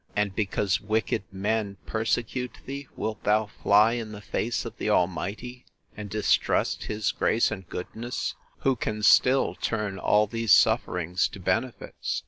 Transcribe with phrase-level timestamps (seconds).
[0.15, 5.63] And, because wicked men persecute thee, wilt thou fly in the face of the Almighty,
[5.95, 12.19] and distrust his grace and goodness, who can still turn all these sufferings to benefits?